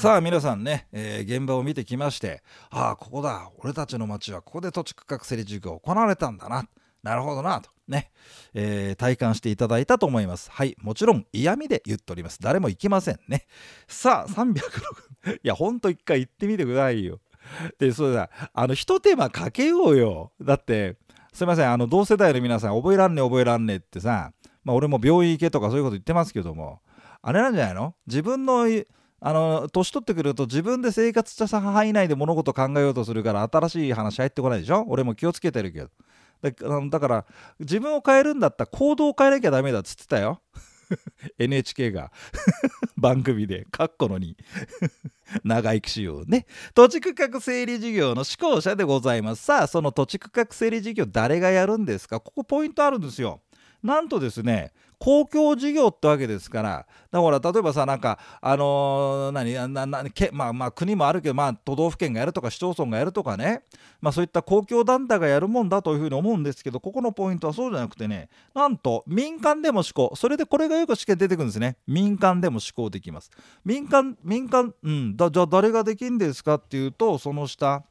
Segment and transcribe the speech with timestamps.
[0.00, 6.68] さあ皆さんね、えー、現場を見てきましてああここだ俺たちの町はここで土地区画整理事業行われたんだな。
[7.02, 7.70] なるほどなと。
[7.86, 8.10] ね、
[8.54, 10.50] えー、体感していただいたと思います。
[10.50, 12.38] はいもちろん嫌味で言っております。
[12.40, 13.46] 誰も行きませんね。
[13.86, 17.20] さあ306いやほんと一回行ってみてくださいよ。
[17.78, 20.32] でそうだあの一手間かけようよ。
[20.40, 20.96] だって
[21.32, 24.32] すいませんあの同世代の皆さん覚えらんね覚えらんねってさ
[24.64, 26.80] まあ俺も病院行けとかそういうこと言ってますけども
[27.22, 27.94] あれなんじゃないの？
[28.06, 28.66] 自分の
[29.20, 34.84] あの年取ってくると自分で生活した範囲内で物事考えようとするから新しい話入ってこないでしょ？
[34.88, 35.88] 俺も気をつけてるけど。
[36.40, 37.26] だから
[37.58, 40.40] 自分を変えるんだったら行動を変えなきゃダメだっつってたよ。
[41.38, 42.12] NHK が。
[42.96, 43.66] 番組で。
[43.72, 44.36] かっこのに
[45.44, 46.46] 長生きしようね。
[46.74, 49.42] 土地区画整理事業の施行者でございます。
[49.44, 52.20] さあその土地区画整理事業誰がやるんですか？
[52.20, 53.40] ここポイントあるんですよ。
[53.82, 63.62] なんとですね公共事業ってわけですからだから例えばさなんかあのー、何なけまあまあ国もあるけどまあ都道府県がやるとか市町村がやるとかね
[64.00, 70.12] まあそういった公共団体がやるもんだというふうに思うんですけどここのポイントはそうじゃなくてねなんと民間でも施行。
[70.16, 71.76] それでこれがよく試験出てくるんですね。
[71.86, 73.30] 民間でも施行できます。
[73.64, 77.84] 民間民間うんだじゃあ誰ができるんですかっていうとその下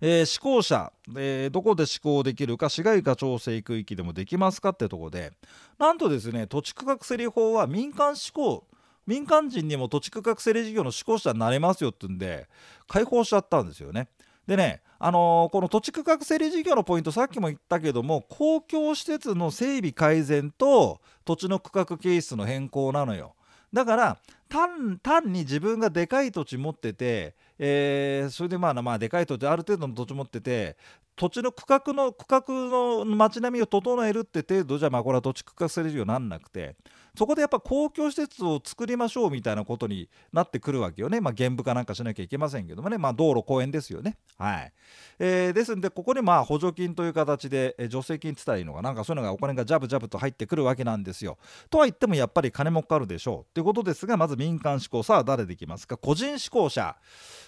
[0.00, 5.32] えー、施行者、えー、どこで施行できるか市街化調整区域でもできますかってとこで
[5.78, 8.66] なんとですね土地区画整理法は民間施行
[9.06, 12.48] 民間人にも土地区画整理事業の施行者になれますよってんで
[12.88, 14.08] 開放しちゃったんですよね。
[14.46, 23.34] でね、あのー、この土地区画整理事業のポイントさっきも言ったけども公共施設の整備改善と土地の区画形質の変更なのよ。
[23.72, 25.00] だから単
[25.32, 30.76] に自分がでかい土地持っててえー、それでまあまあでかい土地ある程度の土地持ってて
[31.16, 36.74] 土地の区画の区画の街並みを整えるって程度じゃまあこれは土地区画整理事業になんなくて
[37.16, 41.20] そこでやっぱ公共施設を作りましょうみたいなことになってくるわけよね。
[41.20, 42.98] まあ原部化なんかしなきゃいけませんけどもね。
[42.98, 44.16] まあ道路公園ですよね。
[44.36, 44.72] はい、
[45.20, 48.90] えー、ですんでここにまあ補助金という形で、え助成金って言ったらいいのかな。
[48.90, 51.38] んかそういうのがお金がジャブジャブと入ってくるわけなんですよ。
[51.70, 55.04] とは言ってもやっぱり金もかかるでしょうということですがまず民間志向。
[55.04, 55.96] さあ誰できますか？
[55.96, 56.96] 個人志向者。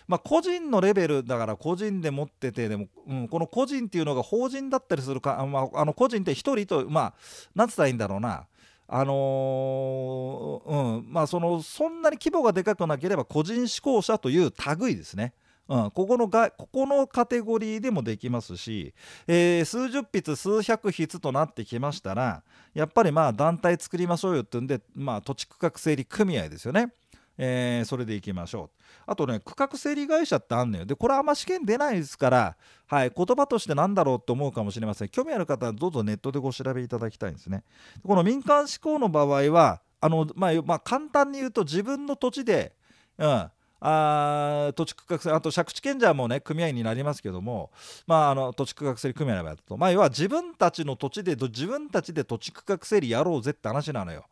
[0.08, 7.14] まあ、個人のレベルだから個人で持っててでも、うん、この個人っていうのが法人だったりするか、まあ、あの個人って1人とまあ
[7.54, 8.46] 何つったらいいんだろうな
[8.88, 15.34] あのー、うんまあそのそんなに規模がでかくなければ個人志向者という類ですね。
[15.68, 18.94] うん、ここのがここのカテゴリーでもできますし、
[19.26, 26.92] えー、数十筆数百筆となってきましたらやっぱりまあ団体作りましょうよってんで、まあ、土地区画整理組合ですよね。
[27.38, 28.82] えー、それでいきましょう。
[29.06, 30.84] あとね区画整理会社ってあんのよ。
[30.84, 35.08] でこれあんま試験出ないですからはい言葉として何だろうと思うかもしれません。
[35.08, 37.62] 興味ある方はどうぞネットでご調べいただきたいんですね。
[38.04, 42.74] この民間志向の場合はあの、まあ、まあ、簡単に言うと自分の土地で、
[43.18, 47.70] うん、あ土地区画整理あと借地権者もね組合になりますけども、
[48.06, 54.24] まあ、あの土地区画整理組合の場合だと、まあ、要は自分たちの土地で自分たちで土地区画整理やろうぜって話なのよ。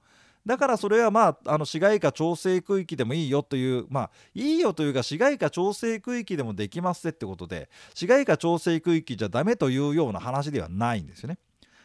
[0.47, 11.38] だからそれはまああの市街化調整区域でもいいよというまあいいよというか市街化調整区域でもできますってことで市街化調整区域じゃダメというような話ではないんですよね。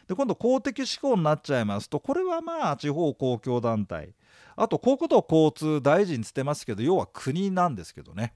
[0.08, 4.12] で今度公的志向になっちゃいますとこれはまあ地方公共団体
[4.56, 8.34] あと国土交通大臣つってますけど要は国なんですけどね。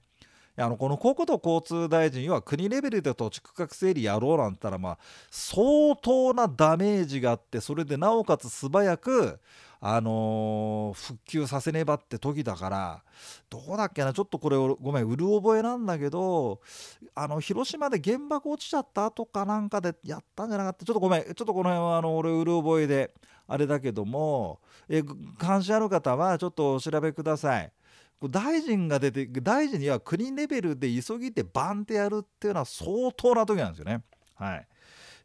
[0.57, 4.97] あのこの国土交通大臣は国レベルで土地区画整理やろうなんて言ったら
[5.29, 9.39] 相当なダメージがあってそれでなおかつ素早く
[9.81, 13.03] あのー、復旧させねばって時だから
[13.49, 16.61] どうだっけなちょっとこれごめんうる覚えなんだけど
[17.13, 20.85] あの広島で原爆落ちちゃった後かなんかでやったんじゃなかった？
[20.85, 23.13] ちょっとごめんちょっとこの辺はあの俺うる覚えで
[23.47, 25.03] あれだけどもえ
[25.37, 27.71] 関心ある方はちょっとお調べください。
[28.23, 34.01] 大臣が出て大臣には国レベルで急ぎてバンってやるっていうのは相当な時なんですよね。
[34.35, 34.67] はい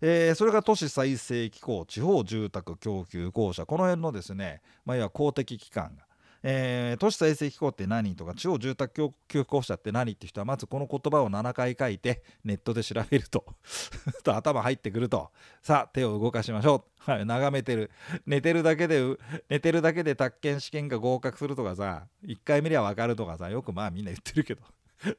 [0.02, 6.04] えー、それが都市再生機構地方住宅供給公社この辺のですね、まあ、いわ公的機関が
[6.42, 13.44] えー、都市再生機構って何とか地方住宅供給公社って何って人はまずこの言葉を7回書いて ネットで調べると。
[14.24, 15.30] と頭入ってくると。
[15.62, 17.90] さあ手を動かしましょう、 眺めてる。
[18.26, 19.02] 寝てるだけで
[19.48, 24.62] 寝てるだけで宅建試験が合格するとかさ1回見りゃ分かるとかさよくまあみんな言ってるけど。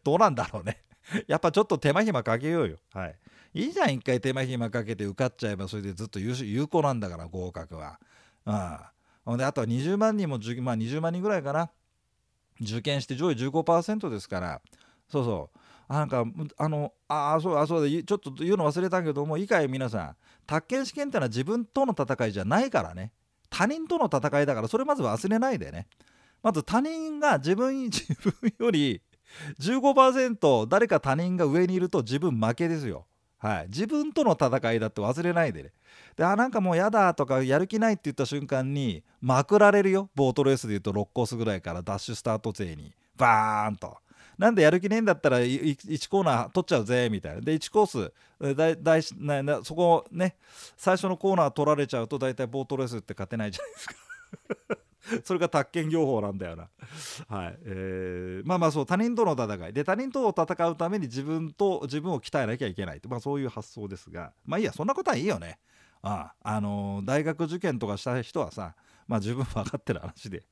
[0.04, 0.84] どうなんだろうね。
[1.28, 2.78] やっぱちょっと手間暇かけようよ。
[2.94, 3.16] はい。
[3.54, 8.00] いいじゃん一回手間暇かけて受かっちゃえばそれでずっと有効なんだから合格は。
[8.45, 8.80] うん、
[9.38, 11.71] であとは20万人も、まあ、20万人ぐらいかな。
[12.59, 14.62] 受験して上位15%ですから。
[15.09, 15.94] そうそう。
[15.94, 16.23] なんか
[16.57, 18.03] あのああそうあそうだ。
[18.03, 20.15] ちょっと言うの忘れたけどもいいかい皆さん。
[20.47, 23.12] 宅建試験ってのは自分との戦いじゃないからね。
[23.50, 25.88] 他人との戦いだからそれまず忘れないでね。
[26.41, 29.01] まず他人が自分 自分より
[29.59, 33.06] 15%誰か他人が上にいると自分負けですよ。
[33.42, 35.72] はい、自分との戦いだって忘れないでね。
[36.16, 40.10] であなんかもうやだとかやる気ないって言った瞬間にまくられるよ。
[40.14, 42.94] ボートレースで言うと6コースぐらいからダッシュスタート勢に。
[43.18, 43.98] バーンと。
[44.38, 47.42] なんでやる気ねえんだったら1コーナー取っちゃうぜみたいな。
[47.42, 48.14] で1コース
[48.56, 50.36] だだななそこね
[50.78, 53.96] 最初のコーナー取られちゃうと大体ボートレースって勝てないじゃないですか。
[55.24, 56.69] それが宅建業法なんだよな。
[57.27, 65.59] はいえー、まあまあそう他人との戦いで他人と戦うために自分と自分を鍛えなきゃいけないまあ、そういう発想ですがまあいいやそんなことはいいよね。
[66.03, 68.75] ああ、あのー、大学受験とかした人はさ
[69.07, 70.44] まあ十分分かってる話で。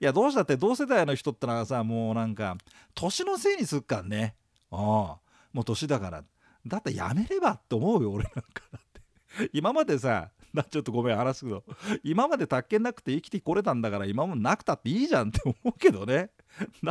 [0.00, 2.56] いやどうしたって同世代の人ってのはさもうなんか
[2.94, 4.34] 年のせいにすっかんね。
[4.70, 6.24] ああもう年だから
[6.66, 8.42] だってやめればって思うよ俺なんか
[8.72, 10.30] だって今までさ
[10.70, 11.64] ちょっとごめん話すけど
[12.02, 16.30] 今まで宅建なくて生きてこれたんだから今もなくたっていいじゃんって思うけどね。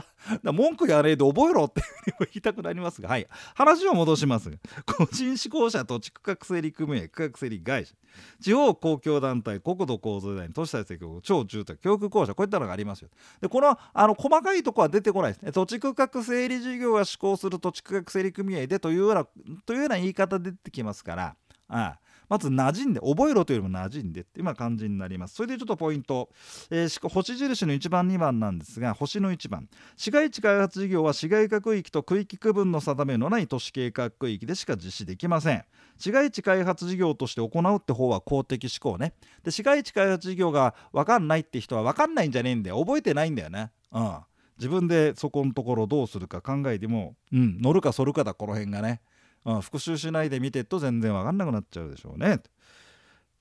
[0.43, 1.81] な文句やれで覚えろって
[2.19, 3.27] 言いたくなりますがはい。
[3.55, 4.51] 話を戻します。
[4.85, 7.95] 個人志向者土地区画整理組合区画整理会社。
[8.39, 13.09] 地方公共団体国土交通大臣都市再生局超住宅教育公社こういったのがありますよ。
[13.41, 15.51] でこのあの細かいとこは出てこないですね。
[15.51, 19.25] 土地区画整理事業が施行する土地区画整理組合でというような
[19.65, 21.35] というような言い方出てきますから
[21.67, 21.99] ああ。
[22.29, 25.35] まず馴染んで覚えろというよりも馴染んでって今感じになります。
[25.35, 26.29] それでちょっとポイント、
[26.69, 29.69] えー、星印の1番2番なんですが星の1番。
[29.95, 35.63] 市街地開発事業は市街化区域と区域区分の定めのない都市計画区域でしか実施できません。
[35.97, 39.13] 市街地開発事業として行うって方は公的思考ね。
[39.43, 42.79] で市街地開発事業が分かんないって人は分かんないんじゃねえんだよ。
[42.79, 43.71] 覚えてないんだよね。
[43.91, 44.17] うん。
[44.57, 49.01] 自分でそこのところどうするか考えてもうん乗るか反るかだこの辺がね。
[49.47, 52.41] うん、復習しないで見てると全然わかんなくなっちゃうでしょうね。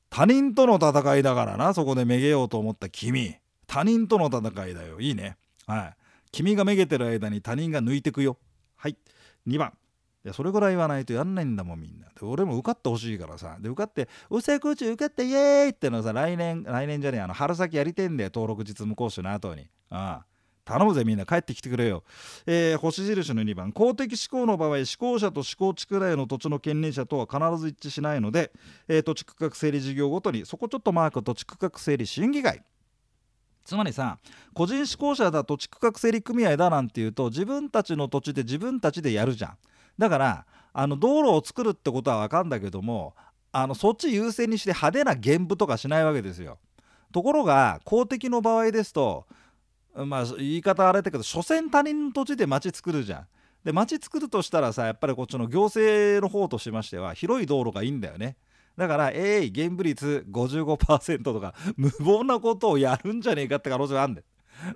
[0.08, 3.34] 他人との戦いだからなそこでめげようと思った君。
[3.66, 5.00] 他人との戦いだよ。
[5.00, 5.36] いいね。
[5.66, 5.96] はい。
[6.30, 8.38] 君がめげてる間に他人が抜いてくよ。
[8.76, 8.96] はい。
[9.48, 9.72] 2番。
[10.24, 12.06] いやそれぐらい言わないとやんないんだもんみんな。
[12.06, 13.56] で俺も受かってほしいからさ。
[13.60, 19.68] で受かって「うせくち受かってイエーイ!」ってのさ来年来年じゃねえあの春先やりてんだよ登録実務講習の後に。
[19.90, 20.26] ああ。
[20.66, 21.24] 頼むぜみんな。
[21.24, 22.02] 帰ってきてくれよ、
[22.44, 23.72] えー、星印の2番。
[23.72, 28.52] 公的思考の場合思考者と思考地区内の土地の権利者とは必ず一致しないので、
[28.88, 32.62] えー、土地区画整理事業ごとにそこちょっとマーク土地区画整理審議会。
[33.64, 34.18] つまりさ
[34.54, 39.56] 個人志向者だ土地区画整理組合だなんていうと自分たちの土地で自分たちでやるじゃん。
[39.98, 43.14] だからあの道路を作るってことは分かんだけども
[43.52, 46.58] あのそっち優先にして派手な原部とかしないわけですよ。
[47.12, 49.26] ところが公的の場合ですと
[50.04, 53.26] まあ言い方あれだけど所詮他人の土地で町作るじゃん。
[53.64, 58.36] で町作るとしたらさやっぱりこっちの行政の方としましては広い道路がいいんだよね。
[58.76, 64.26] だから、えい、現部率55%とか、無謀なことをやるんじゃねえかって可能性があるんだよ。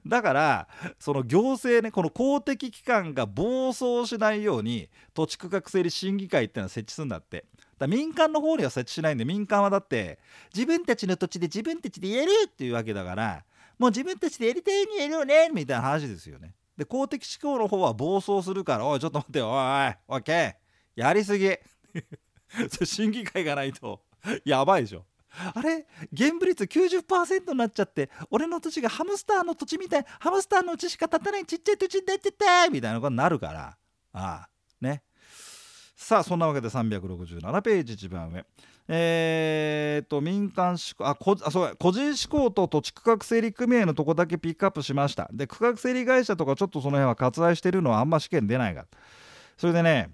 [0.06, 0.68] だから、
[0.98, 7.44] その行政ね、この公的機関が暴走しないように、土地区画整理審議会っていうのは設置するんだって。
[7.78, 10.18] だ民間の方には設置しないんで、民間はだって、
[10.54, 13.44] 自分たちの土地で自分たちでやるっていうわけだから、
[13.80, 16.54] もう自分たちでやりたいにやるよねみたいな話ですよね。
[16.76, 20.54] で公的思考の方は暴走するからおいちょっと待ってよおいおいオッケー
[20.96, 21.50] やりすぎ
[22.84, 24.02] 審議会がないと
[24.44, 25.06] やばいでしょ。
[25.54, 33.78] あれ現部率90%になっちゃって俺の土地がハムスターの土地みたいハムスターのうちしか建たないちっちゃい土地になっちゃったみたいなことになるから
[34.12, 34.48] ああ
[34.80, 35.04] ね
[36.00, 38.42] さあそんなわけで367ページ一番上。
[38.88, 45.28] えー、と民間志向あこあそう個人志向と土地区画整理組合のとこだけピックアップしました。
[45.30, 48.86] で区画整理会社とかちょっとその辺は割愛してるのはあんま試験出ないが。
[49.58, 50.10] それでね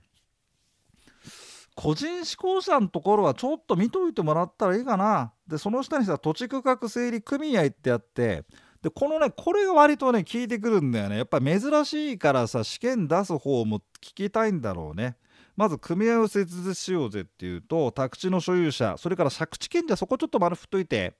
[1.76, 5.32] 個人志向者のところはちょっと見といてもらったらいいかな。
[5.46, 8.42] でその下にさ土地区画整理組合ってやって。
[8.82, 11.18] でこのねこれが割とね効いてくるんだよね。
[11.18, 15.16] やっぱ珍しいからさ試験出す方も聞きたいんだろうね。
[15.56, 21.14] まず組合を設立しようぜっていうと宅地の所有者それから借地権者そこちょっと丸振っといて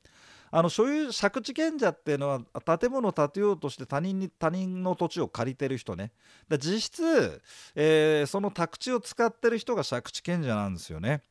[0.51, 6.13] あの所有借地権者っていうのは建物を建てようとして他人に他人の土地を借りてる人ね。
[6.49, 7.43] だ実質、
[7.75, 11.23] えー、その宅地を使ってる人が借地権者なんですよね。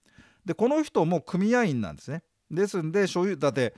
[0.44, 2.24] でこの人も組合員なんですね。
[2.52, 3.74] ですんで所有だって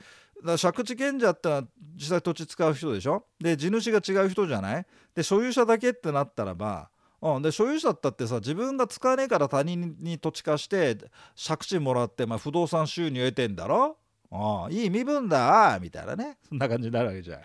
[0.60, 1.62] 借地権者ってのは
[1.94, 3.24] 実際土地使う人でしょ？
[3.40, 4.86] で地主が違う人じゃない？
[5.14, 10.96] で所有者だけってなったらばうん、で所有者だってさ自分が使わねえから他人に土地貸して
[11.36, 13.96] 借地もらって、まあ、不動産収入得てんだろ？
[14.30, 16.38] あいい身分だみたいなね。
[16.48, 17.40] そんな感じになるわけじゃん。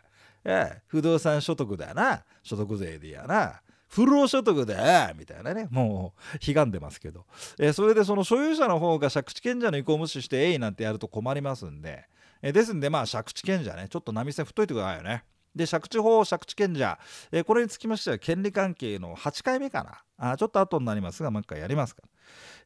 [0.46, 2.24] ええ、不動産所得だな。
[2.44, 3.62] 所得税でやな。
[3.88, 5.68] 不労所得だみたいなね。
[5.72, 7.26] もう悲願でますけど、
[7.58, 12.04] えー、それでその所有者の方が借地権者の意向を無視してえいなんてやると困りますんで、
[12.42, 15.24] えー、ですんでまあ借地権者ねちょっと波線振っといてくださいよね。
[15.56, 16.98] で借地法借地権者、
[17.32, 20.32] えー、これにつきましては権利関係の8回目かな。
[20.32, 22.04] あちょっと後になりますがもう一回やりますか、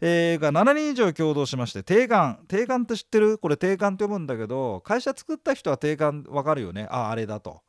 [0.01, 3.37] えー、が7人以上共同しまして定款定款って知ってる？
[3.37, 6.87] これ定款って読むんだけど会社作った人は定款わかるよね。
[6.91, 7.61] ああれだと。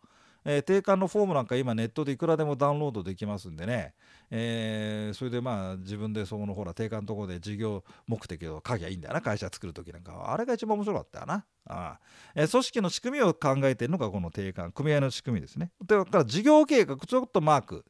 [0.51, 3.93] えー、定款のフォームなんか今ネットでいくらでもダウンロードできますんでね、
[4.31, 10.33] えー、それでまあ自分でそのほら定款のところで事業目的を書きゃいいんだよな会社作る時なんかは。
[10.33, 11.45] あれが一番面白かったよな。
[11.67, 11.99] あ
[12.35, 15.71] えー、組織の仕組みを考えてるのがこの定款組合の仕組みですね。
[15.85, 17.85] だから事業計画ちょっとマーク。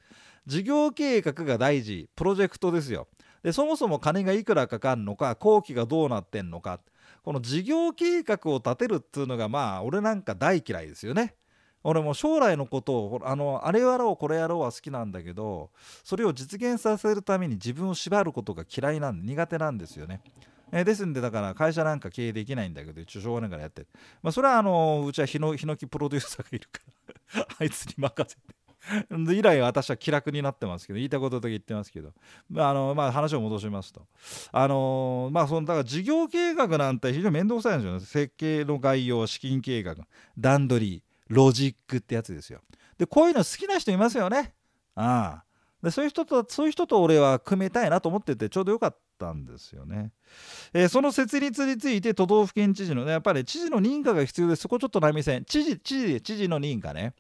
[0.45, 3.07] 事業計画が大事プロジェクトですよ。
[3.45, 6.81] でそもそも金がいくらかかるのか工期がどうなってんのか。
[7.23, 11.37] この事業計画を立てるっていうのがまあ俺なんか大嫌いですよね。
[11.85, 15.71] 俺も将来のことをあのあれやろうこれやろうは好きなんだけど
[16.05, 20.21] それを実現させるために自分を縛ることが嫌いなんで苦手なんですよね。
[20.71, 23.87] え、ですんでだから会社なんか経営できないんだけど一応しょうがないからやって、
[24.23, 26.81] まあ、それはあのうちはヒノキプロデューサーがいるか
[27.35, 28.43] ら あいつに任せて。
[29.33, 32.13] 以来私は気楽になってますけど言いたことだけ言ってますけど、
[32.49, 34.07] まああのまあ、話を戻しますと。
[34.53, 38.01] あのまあそのだから事業計画なんて非常に面倒くさいんですよね。
[38.01, 39.97] 設計の概要資金計画
[40.39, 41.03] 段取り。
[41.29, 42.61] ロジックってやつですよ。
[42.99, 44.55] でこういうの好きな人いますよね。
[44.95, 45.45] ああ
[45.83, 50.13] でそういう人とそういう人と俺は組めたいなと思っててちょうどよかったんですよね。
[50.73, 57.15] えー、その設立について都道府県知事のねやっぱり知事の認可が必要でそこちょっと波線知事知事知事の認可ね。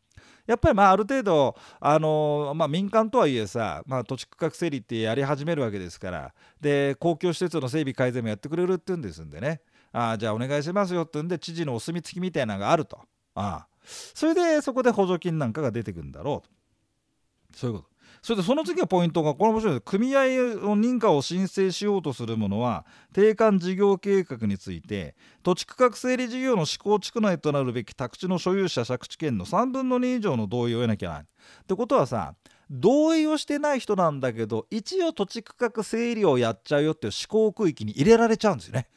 [0.46, 9.60] やっぱりまあある程度、あのー、まあ、民間とはいえさ、まあ、土地区画整理ってやり始めるわけですからで公共施設の整備改善もやってくれるっていうんですんでね
[9.92, 12.98] あじゃあお願いしますよってんで知事のお墨付きみたいなのがあると。
[13.34, 13.68] ああ
[14.14, 31.28] それでそこで補助金なんかが出てくるんだろうとそういうことそれでその次はポイントがこれ面白いです組合の認可を申請しようとする者は定款事業計画について土地区画整理事業の施行地区内となるべき宅地の所有者借地権の3分の2以上の同意を得なきゃならない。
[31.62, 32.34] ってことはさ
[32.70, 38.88] 同意をしてない人なんだけど一応土地区画整理をやっちゃうよっていう施行区域に入れられちゃうんですよね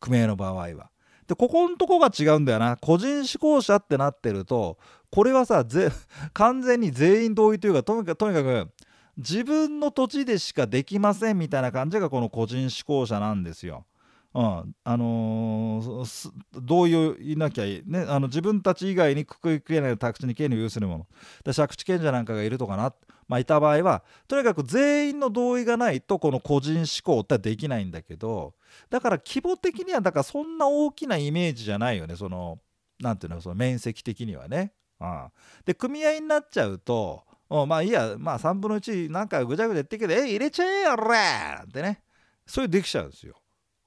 [0.00, 0.90] 組合の場合は。
[1.30, 4.78] でここのとこが違うんだよな個人志向者ってなってると
[5.10, 5.64] これはさ
[6.34, 8.68] 完全に全員同意というかとにかとにかく
[9.16, 13.84] 自分の土地でしかできませんみたいな感じがこの個人志向者なんですよ。
[14.32, 21.06] うん、あのー、同意をいなきゃいい、ね、あの自分たち以外にくくりくれない宅地に権利を有するもの。
[21.44, 22.94] で借地権者なんかがいるとかな、
[23.26, 28.54] まあ、いた場合はとにかく全員の同意がないとこの個人志向ってできないんだけど
[28.88, 32.14] だから規模的にはだからそんな大きなイメージじゃないよね。
[32.14, 32.60] その
[33.00, 34.72] なんていうのその面積的にはね。
[35.00, 35.28] うん、
[35.64, 41.16] で組合になっちゃうとまあいいやまあ3分の1なんかぐちゃぐちゃ言ってけどえ入れちゃえよ俺
[41.64, 42.04] ってね。
[42.46, 43.39] そういうできちゃうんですよ。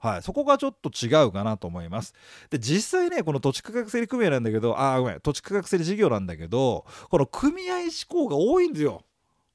[0.04, 2.14] はい、そこがちょっと違うかなと思います。
[2.50, 9.06] で、実際ね、この土地区画整理組合なんだけど、あ、ごめん、土地区画整理事業なんだけど、この組合志向が多いんですよ。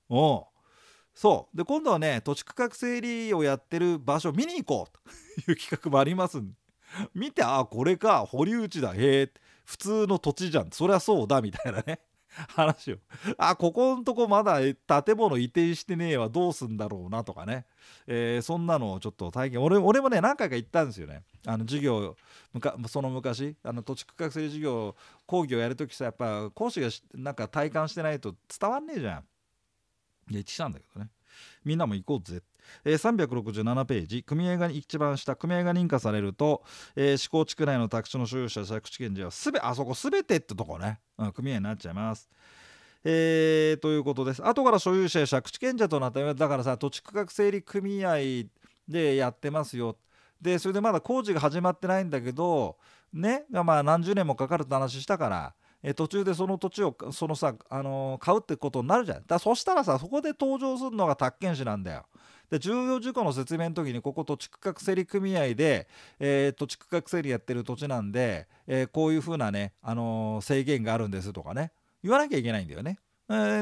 [0.09, 0.41] うん。
[1.15, 1.57] そう。
[1.57, 6.55] で、今度はね、土地区画整理をやってる場所見に行こうという企画もありますんで。
[7.15, 9.33] 見て、あ、これか、堀内だ、へえ、
[9.67, 10.71] 普通の土地じゃん。
[10.73, 12.01] そりゃそうだ、みたいなね。
[12.55, 12.99] 話を。
[13.37, 17.67] あ、ここんとこまだ建物移転してねえわ、どうすんだろうなとかね。
[18.07, 19.63] えー、そんなのをちょっと体験。
[19.63, 21.25] 俺俺もね何回か行ったんですよね。
[21.47, 22.17] あの授業
[22.89, 29.25] その昔あの土地区画整理授業講義をやるときさやっぱ講師がなんか体感してないと伝わんねえじゃん。
[30.31, 31.11] いやしたんだけどね。
[31.65, 32.43] みんなも行こうぜ
[32.85, 36.63] えー、367ページ組合が一番下組合が認可されると、
[36.97, 42.29] えー、施行地区内の宅地の所有者借地権者はすべあそこすべてってとこね、うん、組合になっちゃいます
[43.05, 44.45] えー、ということです。
[44.45, 48.17] 後から所有者や借地権者となっただからさ土地区画整理組合
[48.89, 49.97] でやってますよ。
[50.41, 52.77] でそれでまだ工事が始まってないんだけど
[53.13, 55.55] ねまあ何十年もかかるって話したから。
[55.83, 62.07] え途中でその土地をそのさ、あのー、買うってことになるじゃんだそしたらさそこで登場するのが宅建士なんだよ
[62.51, 65.87] で重要事項の説明の時にここ土地区画整理組合で、
[66.19, 72.99] えー、土地区画整理やってる土地なんで、えー、こういうふうなね、あの制限があるんですとかね言わなきゃいけないんだよね。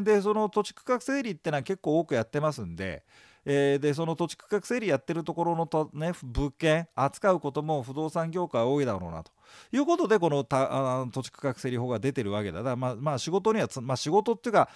[0.03, 3.03] でその土地区画整理ってのは結構多くやってますんで、
[3.49, 9.31] えー、でその土地区画整理やってるところのと、ね、物件扱うことも不動産業界多いだろうなと
[9.71, 14.69] いうことでこのたあ土地区画整理法が出てるわけだだからまあ、まあ、仕事にはまあ、仕事っていうか、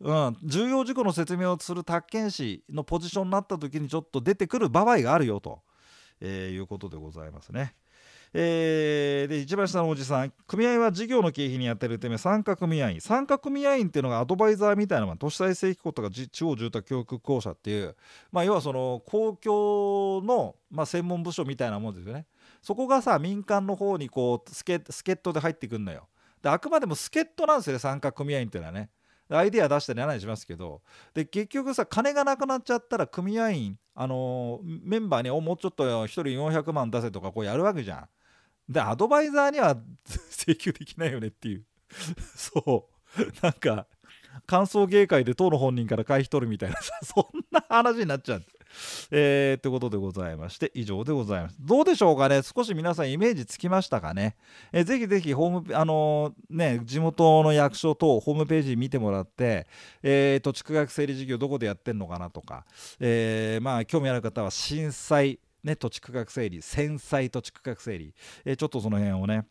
[0.00, 5.62] うん、重要事項の説明をする宅建士のポジションになった時にちょっと出てくる場合があるよと、
[6.20, 7.74] えー、いうことでございますね。
[8.32, 13.00] えー、で一番下のおじさん組合は事業の経費にやってるため参加組合員。
[13.00, 17.96] 参加組合員っていうのがアドバイザーみたいなのが都市再生機構とか地方住宅教育公社っていう、
[18.30, 22.26] まあ、要はその公共の、まあ、専門部署みたいなもんですよね。
[22.62, 26.06] そこがさ民間の方にこう助っ人で入ってくんのよ。
[26.40, 28.90] であくまでも助っ人なんですよね参加組合員っていうのはね。
[29.32, 30.82] アイデア出したり何しますけど。
[31.14, 38.08] で結局さ金がなくなっちゃったら組合員あのーメンバーにおもうちょっと1人400万出せとかこうやるわけじゃん。
[38.70, 39.76] でアドバイザーには
[40.30, 41.64] 請求できないよねっていう。
[42.36, 43.20] そう。
[43.42, 43.86] なんか
[44.46, 46.80] 感想芸会で当の本人から会費取るみたいな。
[46.80, 48.44] さ そんな話になっちゃう
[49.10, 51.56] えー、ってことでございまして以上でございます。
[51.58, 52.42] どうでしょうかね？
[52.42, 54.36] 少し皆さんイメージつきましたかね、
[54.70, 59.66] えー、ぜひぜひホームあのー、ね地元の役所等ホームページ見てもらって、
[60.04, 62.64] えー、土地区画整理事業どこでやってんのかなとか、
[63.00, 68.14] えー、まあ興味ある方は震災ね、土地区画整理、繊細土地区画整理、
[68.44, 69.46] えー、ちょっとその辺をね、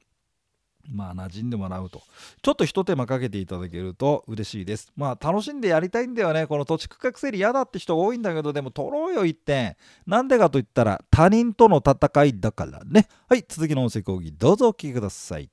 [0.88, 2.02] まあ馴染んでもらうと。
[2.42, 4.92] ちょっとひと手間かけていただけると嬉しいです。
[4.96, 6.48] まあ楽しんでやりたいんだよね。
[6.48, 9.76] この土地区画整理嫌だって人多いんだけどでも取ろうよ一点。
[10.08, 13.08] なんでかといったら他人との戦いだからね。
[13.28, 15.50] はい続きの音声講義どうぞお聞きください。